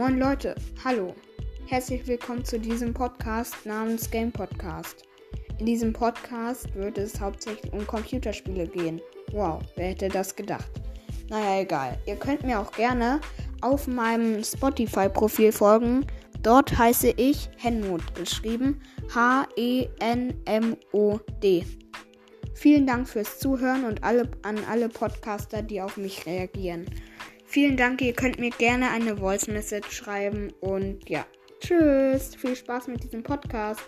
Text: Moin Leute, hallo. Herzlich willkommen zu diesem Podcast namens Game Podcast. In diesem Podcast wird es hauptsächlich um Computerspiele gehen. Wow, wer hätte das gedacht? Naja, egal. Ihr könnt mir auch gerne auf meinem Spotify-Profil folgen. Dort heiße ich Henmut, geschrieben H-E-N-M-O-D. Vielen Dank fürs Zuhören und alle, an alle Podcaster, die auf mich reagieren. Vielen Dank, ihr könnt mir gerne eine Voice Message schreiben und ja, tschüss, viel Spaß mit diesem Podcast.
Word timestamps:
Moin 0.00 0.18
Leute, 0.18 0.54
hallo. 0.82 1.14
Herzlich 1.66 2.06
willkommen 2.06 2.42
zu 2.42 2.58
diesem 2.58 2.94
Podcast 2.94 3.66
namens 3.66 4.10
Game 4.10 4.32
Podcast. 4.32 5.04
In 5.58 5.66
diesem 5.66 5.92
Podcast 5.92 6.74
wird 6.74 6.96
es 6.96 7.20
hauptsächlich 7.20 7.70
um 7.74 7.86
Computerspiele 7.86 8.66
gehen. 8.66 9.02
Wow, 9.32 9.60
wer 9.76 9.88
hätte 9.88 10.08
das 10.08 10.34
gedacht? 10.34 10.70
Naja, 11.28 11.60
egal. 11.60 11.98
Ihr 12.06 12.16
könnt 12.16 12.44
mir 12.44 12.58
auch 12.58 12.72
gerne 12.72 13.20
auf 13.60 13.86
meinem 13.88 14.42
Spotify-Profil 14.42 15.52
folgen. 15.52 16.06
Dort 16.42 16.78
heiße 16.78 17.10
ich 17.18 17.50
Henmut, 17.58 18.14
geschrieben 18.14 18.80
H-E-N-M-O-D. 19.14 19.66
Vielen 22.54 22.86
Dank 22.86 23.06
fürs 23.06 23.38
Zuhören 23.38 23.84
und 23.84 24.02
alle, 24.02 24.30
an 24.44 24.56
alle 24.66 24.88
Podcaster, 24.88 25.60
die 25.60 25.82
auf 25.82 25.98
mich 25.98 26.24
reagieren. 26.24 26.86
Vielen 27.50 27.76
Dank, 27.76 28.00
ihr 28.00 28.12
könnt 28.12 28.38
mir 28.38 28.50
gerne 28.50 28.90
eine 28.90 29.16
Voice 29.16 29.48
Message 29.48 29.90
schreiben 29.90 30.52
und 30.60 31.10
ja, 31.10 31.26
tschüss, 31.58 32.36
viel 32.36 32.54
Spaß 32.54 32.86
mit 32.86 33.02
diesem 33.02 33.24
Podcast. 33.24 33.82